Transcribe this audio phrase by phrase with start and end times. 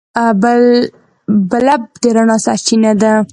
[1.53, 3.13] بلب د رڼا سرچینه ده.